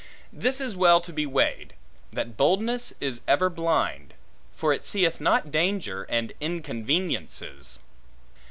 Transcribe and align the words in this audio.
This 0.33 0.59
is 0.59 0.75
well 0.75 0.99
to 0.99 1.13
be 1.13 1.27
weighed; 1.27 1.75
that 2.11 2.35
boldness 2.35 2.91
is 2.99 3.21
ever 3.27 3.51
blind; 3.51 4.15
for 4.55 4.73
it 4.73 4.87
seeth 4.87 5.21
not 5.21 5.51
danger, 5.51 6.07
and 6.09 6.33
inconveniences. 6.41 7.77